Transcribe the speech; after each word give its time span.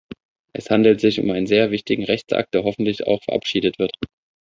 Es 0.53 0.71
handelt 0.71 0.99
sich 0.99 1.19
um 1.19 1.29
einen 1.29 1.45
sehr 1.45 1.69
wichtigen 1.69 2.05
Rechtsakt, 2.05 2.55
der 2.55 2.63
hoffentlich 2.63 3.05
auch 3.05 3.21
verabschiedet 3.23 3.77
wird. 3.77 3.93